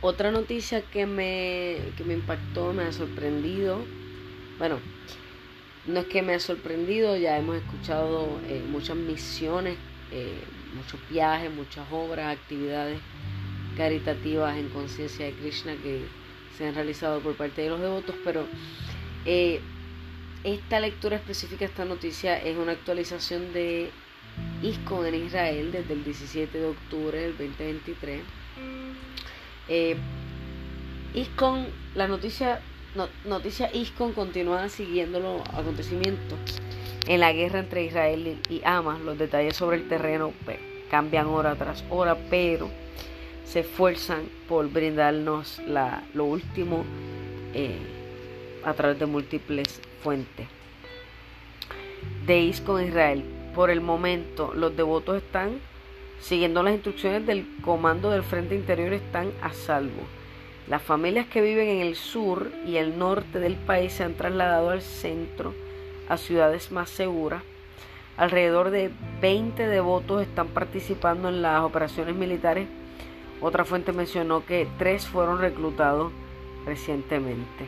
Otra 0.01 0.31
noticia 0.31 0.81
que 0.81 1.05
me, 1.05 1.77
que 1.97 2.03
me 2.05 2.13
impactó, 2.13 2.71
me 2.71 2.83
ha 2.83 2.91
sorprendido, 2.91 3.79
bueno, 4.57 4.79
no 5.85 5.99
es 5.99 6.05
que 6.05 6.21
me 6.21 6.33
ha 6.33 6.39
sorprendido, 6.39 7.17
ya 7.17 7.37
hemos 7.37 7.57
escuchado 7.57 8.39
eh, 8.47 8.63
muchas 8.69 8.95
misiones, 8.95 9.75
eh, 10.11 10.39
muchos 10.73 10.99
viajes, 11.09 11.53
muchas 11.53 11.85
obras, 11.91 12.37
actividades 12.37 12.99
caritativas 13.77 14.57
en 14.57 14.69
conciencia 14.69 15.27
de 15.27 15.33
Krishna 15.33 15.75
que 15.81 16.01
se 16.57 16.67
han 16.67 16.73
realizado 16.73 17.19
por 17.21 17.35
parte 17.35 17.61
de 17.61 17.69
los 17.69 17.79
devotos, 17.79 18.15
pero 18.23 18.45
eh, 19.25 19.61
esta 20.43 20.79
lectura 20.79 21.17
específica, 21.17 21.65
esta 21.65 21.85
noticia, 21.85 22.37
es 22.37 22.57
una 22.57 22.71
actualización 22.71 23.53
de 23.53 23.91
ISCON 24.63 25.05
en 25.05 25.25
Israel 25.25 25.71
desde 25.71 25.93
el 25.93 26.03
17 26.03 26.57
de 26.57 26.65
octubre 26.65 27.19
del 27.19 27.31
2023. 27.37 28.21
Eh, 29.69 29.95
ISCON, 31.13 31.67
la 31.95 32.07
noticia, 32.07 32.61
noticia 33.25 33.69
ISCON 33.73 34.13
continúa 34.13 34.69
siguiendo 34.69 35.19
los 35.19 35.41
acontecimientos 35.49 36.39
en 37.07 37.19
la 37.19 37.31
guerra 37.33 37.59
entre 37.59 37.85
Israel 37.85 38.39
y 38.49 38.61
Hamas. 38.63 38.99
Los 39.01 39.17
detalles 39.17 39.55
sobre 39.55 39.77
el 39.77 39.87
terreno 39.87 40.33
pues, 40.45 40.59
cambian 40.89 41.27
hora 41.27 41.55
tras 41.55 41.83
hora, 41.89 42.17
pero 42.29 42.69
se 43.47 43.61
esfuerzan 43.61 44.23
por 44.49 44.69
brindarnos 44.69 45.59
la, 45.65 46.03
lo 46.13 46.25
último 46.25 46.83
eh, 47.53 47.77
a 48.65 48.73
través 48.73 48.99
de 48.99 49.05
múltiples 49.05 49.81
fuentes. 50.03 50.47
De 52.25 52.53
con 52.65 52.83
Israel. 52.83 53.23
Por 53.55 53.69
el 53.69 53.79
momento, 53.79 54.53
los 54.53 54.75
devotos 54.75 55.17
están 55.17 55.59
siguiendo 56.19 56.61
las 56.61 56.73
instrucciones 56.73 57.25
del 57.25 57.47
comando 57.61 58.11
del 58.11 58.23
Frente 58.23 58.53
Interior, 58.53 58.91
están 58.91 59.31
a 59.41 59.53
salvo. 59.53 60.03
Las 60.67 60.81
familias 60.81 61.27
que 61.27 61.41
viven 61.41 61.69
en 61.69 61.79
el 61.79 61.95
sur 61.95 62.51
y 62.65 62.75
el 62.75 62.99
norte 62.99 63.39
del 63.39 63.55
país 63.55 63.93
se 63.93 64.03
han 64.03 64.15
trasladado 64.15 64.71
al 64.71 64.81
centro, 64.81 65.53
a 66.09 66.17
ciudades 66.17 66.71
más 66.71 66.89
seguras. 66.89 67.41
Alrededor 68.17 68.71
de 68.71 68.91
20 69.21 69.67
devotos 69.67 70.21
están 70.21 70.47
participando 70.47 71.29
en 71.29 71.41
las 71.41 71.61
operaciones 71.61 72.15
militares 72.15 72.67
otra 73.41 73.65
fuente 73.65 73.91
mencionó 73.91 74.45
que 74.45 74.67
tres 74.77 75.07
fueron 75.07 75.39
reclutados 75.39 76.11
recientemente. 76.65 77.65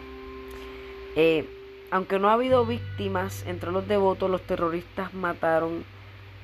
Eh, 1.15 1.45
aunque 1.91 2.19
no 2.19 2.29
ha 2.29 2.33
habido 2.33 2.65
víctimas 2.65 3.45
entre 3.47 3.71
los 3.71 3.87
devotos, 3.87 4.29
los 4.29 4.41
terroristas 4.41 5.13
mataron 5.13 5.83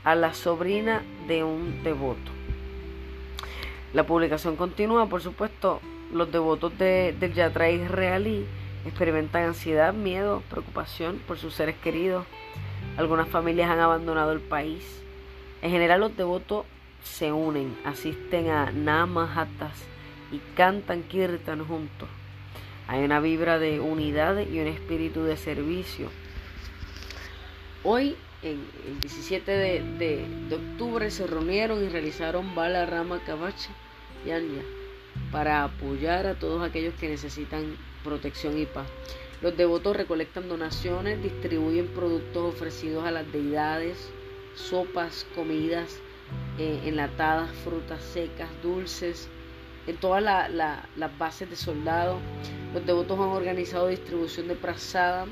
a 0.04 0.16
la 0.16 0.34
sobrina 0.34 1.04
de 1.28 1.44
un 1.44 1.84
devoto. 1.84 2.32
La 3.94 4.06
publicación 4.06 4.56
continúa, 4.56 5.08
por 5.08 5.22
supuesto, 5.22 5.80
los 6.12 6.32
devotos 6.32 6.78
del 6.78 7.34
Yatra 7.34 7.70
israelí 7.70 8.46
experimentan 8.86 9.44
ansiedad, 9.44 9.94
miedo, 9.94 10.44
preocupación 10.50 11.20
por 11.28 11.38
sus 11.38 11.54
seres 11.54 11.76
queridos. 11.78 12.26
Algunas 12.98 13.28
familias 13.28 13.70
han 13.70 13.80
abandonado 13.80 14.32
el 14.32 14.42
país. 14.42 15.02
En 15.62 15.72
general 15.72 16.02
los 16.02 16.16
devotos 16.16 16.66
se 17.06 17.32
unen, 17.32 17.78
asisten 17.86 18.50
a 18.50 18.72
Namahatas 18.72 19.78
y 20.32 20.40
cantan 20.56 21.04
kirtan 21.04 21.64
juntos. 21.64 22.10
Hay 22.88 23.04
una 23.04 23.20
vibra 23.20 23.58
de 23.58 23.80
unidad 23.80 24.46
y 24.46 24.60
un 24.60 24.68
espíritu 24.68 25.24
de 25.24 25.38
servicio. 25.38 26.10
Hoy, 27.84 28.16
el 28.42 28.60
17 29.02 29.52
de, 29.52 30.26
octubre, 30.52 31.10
se 31.12 31.28
reunieron 31.28 31.84
y 31.84 31.90
realizaron 31.90 32.54
Bala 32.56 32.86
Rama 32.86 33.22
Kavacha 33.26 33.70
Yanya 34.26 34.64
para 35.32 35.64
apoyar 35.64 36.26
a 36.26 36.36
todos 36.36 36.68
aquellos 36.68 36.96
que 36.96 37.10
necesitan 37.10 37.78
protección 38.04 38.58
y 38.58 38.66
paz. 38.66 38.88
Los 39.42 39.56
devotos 39.56 39.96
recolectan 39.96 40.50
donaciones, 40.50 41.22
distribuyen 41.22 41.88
productos 41.88 42.56
ofrecidos 42.56 43.06
a 43.06 43.12
las 43.12 43.32
deidades, 43.32 44.10
sopas, 44.56 45.26
comidas, 45.36 46.00
eh, 46.58 46.82
enlatadas, 46.86 47.50
frutas 47.64 48.02
secas, 48.02 48.50
dulces, 48.64 49.30
en 49.88 49.98
todas 49.98 50.24
las 50.24 51.18
bases 51.18 51.50
de 51.50 51.56
soldados. 51.56 52.20
Los 52.74 52.86
devotos 52.86 53.20
han 53.20 53.28
organizado 53.28 53.88
distribución 53.88 54.48
de 54.48 54.56
prasada 54.56 55.26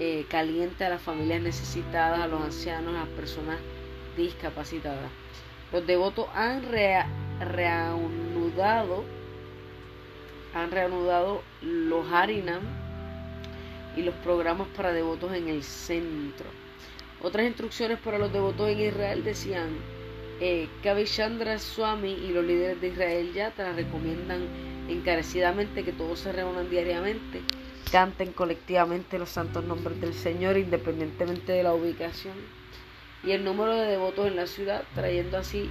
eh, 0.00 0.26
caliente 0.28 0.84
a 0.84 0.88
las 0.88 1.02
familias 1.02 1.42
necesitadas, 1.42 2.20
a 2.20 2.26
los 2.26 2.42
ancianos, 2.42 2.94
a 2.94 3.00
las 3.00 3.08
personas 3.10 3.58
discapacitadas. 4.16 5.10
Los 5.72 5.86
devotos 5.86 6.26
han 6.34 6.62
reanudado, 7.40 9.04
han 10.54 10.70
reanudado 10.70 11.42
los 11.62 12.10
Harinam 12.12 12.62
y 13.96 14.02
los 14.02 14.14
programas 14.16 14.68
para 14.76 14.92
devotos 14.92 15.32
en 15.32 15.48
el 15.48 15.62
centro. 15.62 16.46
Otras 17.22 17.46
instrucciones 17.46 17.98
para 17.98 18.18
los 18.18 18.32
devotos 18.32 18.68
en 18.68 18.80
Israel 18.80 19.24
decían, 19.24 19.70
eh, 20.40 20.68
Kavishandra 20.82 21.58
Swami 21.58 22.12
y 22.12 22.32
los 22.32 22.44
líderes 22.44 22.80
de 22.80 22.88
Israel 22.88 23.32
Yatra 23.32 23.72
recomiendan 23.72 24.46
encarecidamente 24.88 25.84
que 25.84 25.92
todos 25.92 26.18
se 26.20 26.32
reúnan 26.32 26.68
diariamente, 26.68 27.42
canten 27.90 28.32
colectivamente 28.32 29.18
los 29.18 29.30
santos 29.30 29.64
nombres 29.64 30.00
del 30.00 30.14
Señor 30.14 30.56
independientemente 30.56 31.52
de 31.52 31.62
la 31.62 31.74
ubicación 31.74 32.34
y 33.22 33.32
el 33.32 33.44
número 33.44 33.74
de 33.74 33.86
devotos 33.86 34.26
en 34.26 34.36
la 34.36 34.46
ciudad, 34.46 34.84
trayendo 34.94 35.38
así 35.38 35.70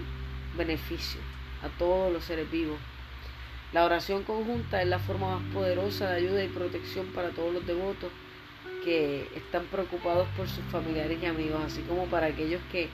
beneficio 0.58 1.22
a 1.62 1.70
todos 1.78 2.12
los 2.12 2.24
seres 2.24 2.50
vivos. 2.50 2.78
La 3.74 3.86
oración 3.86 4.24
conjunta 4.24 4.82
es 4.82 4.88
la 4.88 5.00
forma 5.00 5.40
más 5.40 5.54
poderosa 5.54 6.10
de 6.10 6.18
ayuda 6.18 6.44
y 6.44 6.48
protección 6.48 7.08
para 7.08 7.30
todos 7.30 7.54
los 7.54 7.66
devotos 7.66 8.12
que 8.84 9.30
están 9.36 9.66
preocupados 9.66 10.28
por 10.36 10.48
sus 10.48 10.64
familiares 10.66 11.18
y 11.22 11.26
amigos, 11.26 11.62
así 11.66 11.82
como 11.82 12.06
para 12.06 12.28
aquellos 12.28 12.62
que 12.72 12.90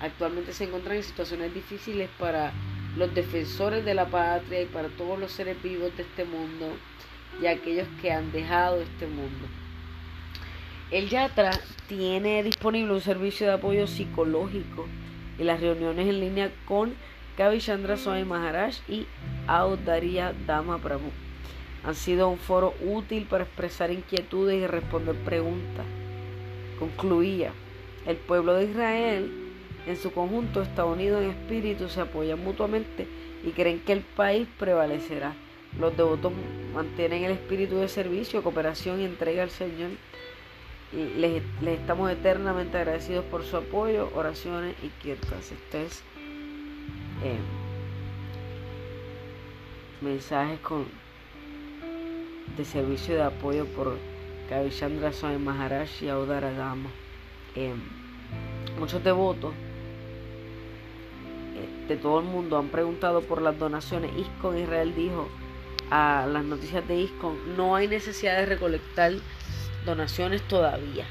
actualmente 0.00 0.52
se 0.52 0.64
encuentran 0.64 0.96
en 0.96 1.02
situaciones 1.02 1.54
difíciles, 1.54 2.08
para 2.18 2.52
los 2.96 3.14
defensores 3.14 3.84
de 3.84 3.94
la 3.94 4.06
patria 4.06 4.62
y 4.62 4.66
para 4.66 4.88
todos 4.88 5.18
los 5.18 5.32
seres 5.32 5.62
vivos 5.62 5.94
de 5.96 6.02
este 6.02 6.24
mundo 6.24 6.76
y 7.40 7.46
aquellos 7.46 7.86
que 8.00 8.12
han 8.12 8.32
dejado 8.32 8.80
este 8.80 9.06
mundo. 9.06 9.46
El 10.90 11.08
Yatra 11.08 11.50
tiene 11.88 12.42
disponible 12.42 12.94
un 12.94 13.00
servicio 13.00 13.46
de 13.46 13.54
apoyo 13.54 13.86
psicológico 13.86 14.86
y 15.38 15.44
las 15.44 15.60
reuniones 15.60 16.08
en 16.08 16.20
línea 16.20 16.52
con 16.64 16.94
Chandra 17.58 17.96
Swami 17.96 18.24
Maharaj 18.24 18.76
y 18.88 19.06
Audaria 19.46 20.32
Dama 20.46 20.78
Prabhu 20.78 21.10
han 21.84 21.94
sido 21.94 22.28
un 22.28 22.38
foro 22.38 22.74
útil 22.84 23.26
para 23.26 23.44
expresar 23.44 23.92
inquietudes 23.92 24.60
y 24.60 24.66
responder 24.66 25.14
preguntas. 25.16 25.86
Concluía, 26.80 27.52
el 28.06 28.16
pueblo 28.16 28.54
de 28.54 28.64
Israel 28.64 29.45
en 29.86 29.96
su 29.96 30.12
conjunto 30.12 30.62
está 30.62 30.84
unido 30.84 31.22
en 31.22 31.30
espíritu, 31.30 31.88
se 31.88 32.00
apoyan 32.00 32.42
mutuamente 32.42 33.06
y 33.44 33.50
creen 33.50 33.80
que 33.80 33.92
el 33.92 34.00
país 34.00 34.48
prevalecerá. 34.58 35.34
Los 35.78 35.96
devotos 35.96 36.32
mantienen 36.74 37.24
el 37.24 37.32
espíritu 37.32 37.76
de 37.76 37.88
servicio, 37.88 38.42
cooperación 38.42 39.00
y 39.00 39.04
entrega 39.04 39.44
al 39.44 39.50
Señor. 39.50 39.90
Y 40.92 41.18
les, 41.18 41.42
estamos 41.66 42.10
eternamente 42.10 42.78
agradecidos 42.78 43.24
por 43.26 43.44
su 43.44 43.56
apoyo, 43.56 44.10
oraciones 44.14 44.74
y 44.82 44.88
kirtas. 45.02 45.52
Este 45.52 45.84
es 45.84 46.02
eh, 47.22 47.38
mensajes 50.00 50.58
con, 50.60 50.86
de 52.56 52.64
servicio 52.64 53.14
de 53.14 53.22
apoyo 53.22 53.66
por 53.66 53.96
Kavishandra 54.48 55.12
Swami 55.12 55.46
y 56.00 56.08
Audara 56.08 56.52
Dama. 56.52 56.90
Eh, 57.54 57.74
muchos 58.78 59.02
devotos 59.04 59.52
de 61.88 61.96
todo 61.96 62.20
el 62.20 62.26
mundo 62.26 62.58
han 62.58 62.68
preguntado 62.68 63.22
por 63.22 63.42
las 63.42 63.58
donaciones. 63.58 64.10
ISKCON 64.16 64.58
Israel 64.58 64.94
dijo 64.94 65.28
a 65.90 66.26
las 66.30 66.44
noticias 66.44 66.86
de 66.88 66.96
ISKCON, 66.96 67.56
no 67.56 67.76
hay 67.76 67.88
necesidad 67.88 68.36
de 68.38 68.46
recolectar 68.46 69.12
donaciones 69.84 70.42
todavía. 70.42 71.04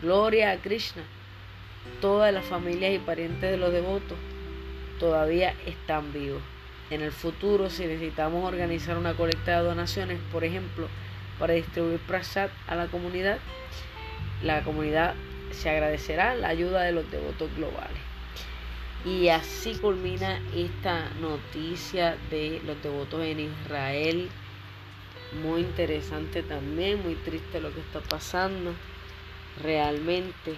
Gloria 0.00 0.52
a 0.52 0.56
Krishna. 0.56 1.02
Todas 2.00 2.32
las 2.32 2.44
familias 2.44 2.94
y 2.94 2.98
parientes 2.98 3.50
de 3.50 3.56
los 3.56 3.72
devotos 3.72 4.16
todavía 4.98 5.54
están 5.66 6.12
vivos. 6.12 6.42
En 6.90 7.02
el 7.02 7.12
futuro, 7.12 7.68
si 7.68 7.84
necesitamos 7.84 8.44
organizar 8.44 8.96
una 8.96 9.14
colecta 9.14 9.58
de 9.58 9.68
donaciones, 9.68 10.18
por 10.32 10.44
ejemplo, 10.44 10.88
para 11.38 11.54
distribuir 11.54 12.00
prasad 12.00 12.48
a 12.66 12.74
la 12.74 12.86
comunidad, 12.86 13.38
la 14.42 14.62
comunidad 14.62 15.14
se 15.50 15.70
agradecerá 15.70 16.34
la 16.34 16.48
ayuda 16.48 16.82
de 16.82 16.92
los 16.92 17.10
devotos 17.10 17.54
globales. 17.56 18.07
Y 19.08 19.30
así 19.30 19.74
culmina 19.76 20.38
esta 20.54 21.08
noticia 21.20 22.18
de 22.30 22.60
los 22.66 22.82
devotos 22.82 23.22
en 23.22 23.40
Israel. 23.40 24.28
Muy 25.42 25.62
interesante 25.62 26.42
también, 26.42 27.02
muy 27.02 27.14
triste 27.14 27.58
lo 27.58 27.72
que 27.72 27.80
está 27.80 28.00
pasando. 28.00 28.74
Realmente 29.62 30.56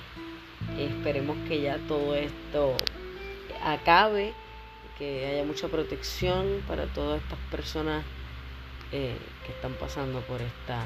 esperemos 0.76 1.36
que 1.46 1.60
ya 1.60 1.78
todo 1.86 2.16
esto 2.16 2.76
acabe 3.62 4.32
que 4.98 5.26
haya 5.26 5.44
mucha 5.44 5.68
protección 5.68 6.64
para 6.66 6.86
todas 6.86 7.22
estas 7.22 7.38
personas 7.52 8.04
eh, 8.90 9.16
que 9.46 9.52
están 9.52 9.74
pasando 9.74 10.20
por 10.22 10.42
esta, 10.42 10.82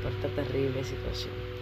por 0.00 0.12
esta 0.12 0.28
terrible 0.28 0.84
situación. 0.84 1.55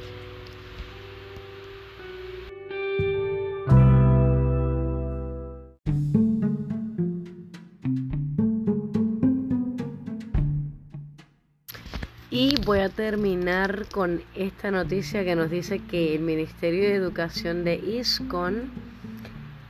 Terminar 12.97 13.87
con 13.93 14.23
esta 14.35 14.71
noticia 14.71 15.25
que 15.25 15.35
nos 15.35 15.51
dice 15.51 15.81
que 15.81 16.15
el 16.15 16.21
Ministerio 16.21 16.83
de 16.83 16.95
Educación 16.95 17.65
de 17.65 17.77
ISCON 17.77 18.71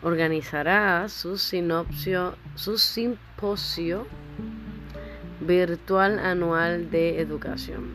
organizará 0.02 1.08
su, 1.08 1.38
sinopsio, 1.38 2.36
su 2.54 2.76
simposio 2.76 4.06
virtual 5.40 6.18
anual 6.18 6.90
de 6.90 7.20
educación. 7.20 7.94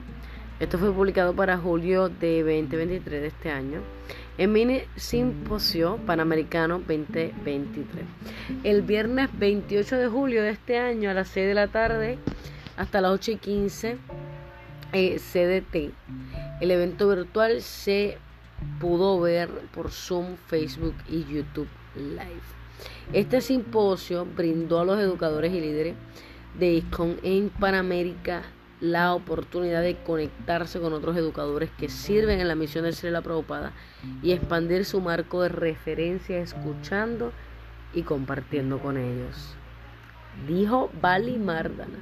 Esto 0.59 0.77
fue 0.77 0.91
publicado 0.91 1.33
para 1.33 1.57
julio 1.57 2.09
de 2.09 2.39
2023 2.43 3.21
de 3.21 3.27
este 3.27 3.51
año. 3.51 3.81
El 4.37 4.49
mini 4.49 4.81
simposio 4.95 5.97
panamericano 6.05 6.79
2023. 6.79 7.85
El 8.63 8.81
viernes 8.81 9.29
28 9.37 9.97
de 9.97 10.07
julio 10.07 10.41
de 10.43 10.49
este 10.49 10.77
año 10.77 11.09
a 11.09 11.13
las 11.13 11.29
6 11.29 11.47
de 11.47 11.53
la 11.53 11.67
tarde 11.67 12.17
hasta 12.75 13.01
las 13.01 13.11
8 13.11 13.31
y 13.31 13.35
15 13.37 13.97
eh, 14.93 15.19
CDT. 15.19 15.93
El 16.62 16.71
evento 16.71 17.08
virtual 17.08 17.62
se 17.62 18.17
pudo 18.80 19.19
ver 19.19 19.49
por 19.73 19.91
Zoom, 19.91 20.36
Facebook 20.47 20.95
y 21.08 21.25
YouTube. 21.25 21.69
Live. 21.95 22.41
Este 23.13 23.41
simposio 23.41 24.25
brindó 24.25 24.80
a 24.80 24.86
los 24.86 24.99
educadores 24.99 25.52
y 25.54 25.60
líderes 25.60 25.95
de 26.58 26.73
ISCON 26.73 27.17
en 27.23 27.49
Panamérica 27.49 28.43
la 28.80 29.13
oportunidad 29.13 29.82
de 29.82 29.97
conectarse 29.97 30.80
con 30.80 30.93
otros 30.93 31.17
educadores 31.17 31.69
que 31.78 31.89
sirven 31.89 32.39
en 32.39 32.47
la 32.47 32.56
misión 32.56 32.86
de 32.86 32.93
ser 32.93 33.12
la 33.12 33.21
Prabhupada 33.21 33.73
y 34.23 34.32
expandir 34.32 34.86
su 34.86 35.02
marco 35.02 35.41
de 35.41 35.49
referencia 35.49 36.39
escuchando 36.39 37.34
y 37.93 38.04
compartiendo 38.04 38.80
con 38.80 38.97
ellos. 38.97 39.56
Dijo 40.47 40.89
Bali 41.02 41.38
Mardana. 41.38 41.99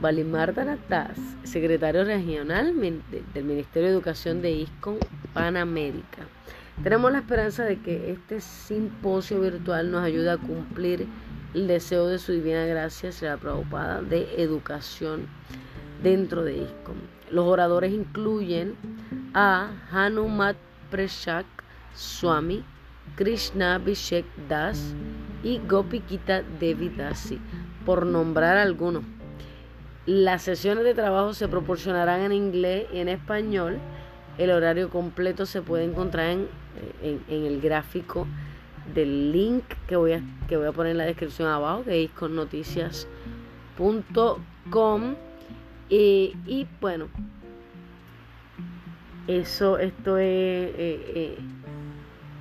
Bali 0.00 0.24
Mardana 0.24 0.76
Tas, 0.88 1.18
secretario 1.44 2.04
regional 2.04 2.74
del 3.34 3.44
Ministerio 3.44 3.88
de 3.88 3.94
Educación 3.94 4.42
de 4.42 4.50
ISCON 4.50 4.98
Panamérica. 5.32 6.22
Tenemos 6.82 7.12
la 7.12 7.18
esperanza 7.18 7.64
de 7.64 7.80
que 7.80 8.12
este 8.12 8.40
simposio 8.40 9.40
virtual 9.40 9.90
nos 9.90 10.04
ayude 10.04 10.30
a 10.30 10.36
cumplir 10.36 11.06
el 11.54 11.66
deseo 11.66 12.06
de 12.06 12.18
su 12.18 12.32
divina 12.32 12.64
gracia, 12.66 13.12
será 13.12 13.36
Prabhupada, 13.36 14.02
de 14.02 14.42
educación 14.42 15.26
dentro 16.02 16.44
de 16.44 16.58
ISKCON. 16.58 16.96
Los 17.30 17.46
oradores 17.46 17.92
incluyen 17.92 18.74
a 19.34 19.70
Hanumat 19.90 20.56
Preshak 20.90 21.46
Swami, 21.94 22.64
Krishna 23.16 23.78
Vishek 23.78 24.24
Das 24.48 24.94
y 25.42 25.58
Gopikita 25.68 26.42
Devi 26.60 26.88
Dasi, 26.88 27.40
por 27.84 28.06
nombrar 28.06 28.56
algunos. 28.56 29.02
Las 30.08 30.42
sesiones 30.42 30.84
de 30.84 30.94
trabajo 30.94 31.34
se 31.34 31.48
proporcionarán 31.48 32.22
en 32.22 32.32
inglés 32.32 32.86
y 32.94 33.00
en 33.00 33.08
español. 33.08 33.76
El 34.38 34.50
horario 34.50 34.88
completo 34.88 35.44
se 35.44 35.60
puede 35.60 35.84
encontrar 35.84 36.30
en 36.30 36.48
en, 37.02 37.20
el 37.28 37.60
gráfico 37.60 38.26
del 38.94 39.32
link 39.32 39.64
que 39.86 39.96
voy 39.96 40.12
a, 40.12 40.22
que 40.48 40.56
voy 40.56 40.66
a 40.66 40.72
poner 40.72 40.92
en 40.92 40.98
la 40.98 41.04
descripción 41.04 41.48
abajo, 41.48 41.84
que 41.84 42.04
es 42.04 42.10
con 42.10 42.34
noticias.com. 42.34 45.14
Y, 45.90 46.36
y, 46.46 46.66
bueno, 46.80 47.08
eso, 49.26 49.78
esto 49.78 50.18
es 50.18 50.26
eh, 50.26 50.74
eh, 50.78 51.38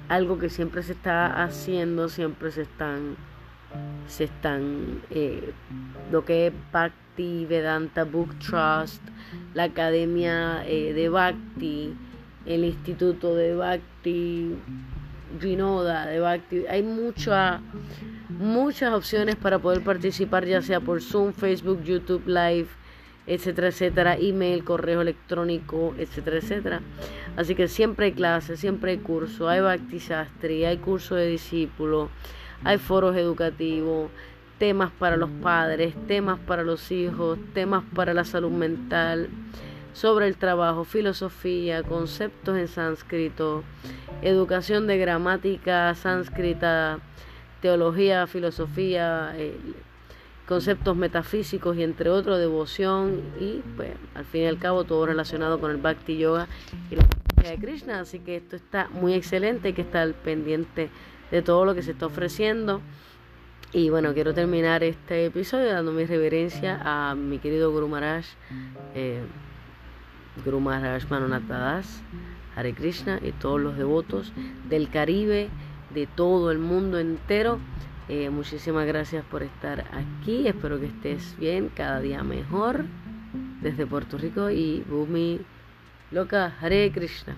algo 0.10 0.38
que 0.38 0.49
siempre 0.49 0.84
se 0.84 0.91
está 0.93 1.43
haciendo, 1.43 2.10
siempre 2.10 2.51
se 2.51 2.63
están 2.63 3.15
se 4.08 4.25
están 4.25 5.01
eh, 5.10 5.51
lo 6.12 6.23
que 6.25 6.47
es 6.47 6.53
Bhakti 6.71 7.45
Vedanta 7.45 8.03
Book 8.03 8.38
Trust, 8.39 9.01
la 9.53 9.63
Academia 9.63 10.63
eh, 10.65 10.93
de 10.93 11.10
Bhakti, 11.10 11.93
el 12.45 12.63
Instituto 12.63 13.36
de 13.36 13.56
Bhakti, 13.56 14.56
Vinoda 15.41 16.06
de 16.06 16.19
Bhakti. 16.19 16.65
Hay 16.69 16.84
mucha, 16.84 17.62
muchas 18.30 18.93
opciones 18.93 19.36
para 19.36 19.60
poder 19.60 19.84
participar, 19.84 20.45
ya 20.45 20.62
sea 20.62 20.80
por 20.80 21.01
Zoom, 21.01 21.34
Facebook, 21.34 21.84
YouTube 21.84 22.25
Live, 22.27 22.69
etcétera, 23.25 23.67
etcétera, 23.67 24.15
email, 24.15 24.63
correo 24.63 25.01
electrónico, 25.01 25.93
etcétera, 25.97 26.38
etcétera. 26.38 26.82
Así 27.36 27.56
que 27.56 27.67
siempre 27.67 28.08
hay 28.08 28.12
clases, 28.13 28.60
siempre 28.60 28.91
hay 28.91 28.97
cursos, 28.99 29.49
hay 29.49 29.60
Bhakti 29.60 29.99
Sastri, 29.99 30.63
hay 30.63 30.77
curso 30.77 31.15
de 31.15 31.27
discípulos 31.27 32.10
hay 32.63 32.78
foros 32.78 33.15
educativos, 33.15 34.10
temas 34.58 34.91
para 34.91 35.17
los 35.17 35.30
padres, 35.30 35.93
temas 36.08 36.39
para 36.39 36.63
los 36.63 36.91
hijos, 36.91 37.38
temas 37.54 37.84
para 37.93 38.13
la 38.13 38.26
salud 38.26 38.52
mental, 38.52 39.30
sobre 39.93 40.28
el 40.28 40.38
trabajo, 40.38 40.84
filosofía, 40.84 41.84
conceptos 41.84 42.58
en 42.58 42.67
sánscrito, 42.67 43.63
educación 44.22 44.88
de 44.88 44.98
gramática 44.98 45.93
sánscrita, 45.96 47.00
teología, 47.62 48.28
filosofía, 48.28 49.34
eh, 49.36 49.58
conceptos 50.48 50.96
metafísicos 50.96 51.78
y 51.78 51.84
entre 51.84 52.10
otros, 52.10 52.39
devoción 52.39 53.22
y 53.39 53.62
pues 53.76 53.91
al 54.15 54.26
fin 54.26 54.43
y 54.43 54.46
al 54.46 54.60
cabo 54.60 54.84
todo 54.84 55.06
relacionado 55.06 55.60
con 55.60 55.72
el 55.72 55.78
Bhakti 55.78 56.17
Yoga 56.17 56.48
y 56.89 56.96
la 56.96 57.04
de 57.50 57.58
Krishna. 57.58 58.00
Así 58.00 58.20
que 58.20 58.38
esto 58.38 58.56
está 58.56 58.88
muy 58.89 59.13
excelente, 59.13 59.70
hay 59.70 59.74
que 59.74 59.82
estar 59.82 60.12
pendiente 60.13 60.89
de 61.32 61.42
todo 61.42 61.66
lo 61.66 61.76
que 61.76 61.82
se 61.82 61.92
está 61.92 62.06
ofreciendo. 62.06 62.82
Y 63.74 63.90
bueno, 63.90 64.13
quiero 64.13 64.34
terminar 64.34 64.84
este 64.84 65.26
episodio 65.26 65.72
dando 65.74 65.92
mi 65.92 66.06
reverencia 66.06 66.80
a 66.84 67.16
mi 67.16 67.38
querido 67.40 67.72
Guru 67.72 67.90
Maharaj, 67.90 68.26
eh, 68.96 69.22
Guru 70.46 70.62
Maharaj 70.62 71.10
Manonatadas, 71.10 72.02
Hare 72.56 72.74
Krishna 72.74 73.20
y 73.22 73.34
todos 73.34 73.60
los 73.60 73.78
devotos 73.78 74.32
del 74.70 74.90
Caribe, 74.90 75.50
de 75.94 76.08
todo 76.08 76.50
el 76.52 76.60
mundo 76.60 76.98
entero. 76.98 77.60
Eh, 78.08 78.30
muchísimas 78.30 78.88
gracias 78.88 79.26
por 79.26 79.44
estar 79.44 79.84
aquí. 79.92 80.48
Espero 80.48 80.80
que 80.80 80.86
estés 80.86 81.38
bien, 81.38 81.70
cada 81.76 82.00
día 82.00 82.24
mejor. 82.24 82.86
Desde 83.62 83.86
Puerto 83.86 84.18
Rico 84.18 84.50
y 84.50 84.82
Bumi 84.90 85.42
Loca, 86.12 86.56
Hare 86.62 86.90
Krishna. 86.94 87.36